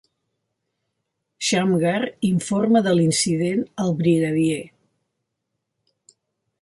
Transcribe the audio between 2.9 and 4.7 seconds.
l'incident al brigadier.